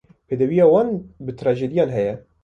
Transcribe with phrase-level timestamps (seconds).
[0.27, 0.89] Pêdiviya wan
[1.23, 2.13] bi trajediyan heye.